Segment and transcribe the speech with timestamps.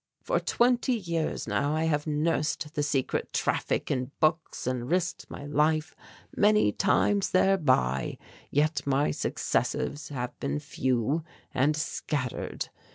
[0.23, 5.45] For twenty years now I have nursed the secret traffic in books and risked my
[5.45, 5.95] life
[6.35, 8.17] many times thereby,
[8.49, 12.69] yet my successes have been few and scattered.